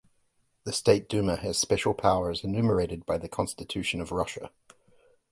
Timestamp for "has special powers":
1.35-2.43